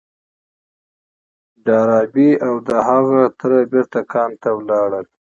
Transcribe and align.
ډاربي 1.65 2.29
او 2.47 2.53
د 2.67 2.69
هغه 2.89 3.21
تره 3.39 3.57
بېرته 3.71 3.99
کان 4.11 4.31
ته 4.41 4.49
ولاړل. 4.57 5.05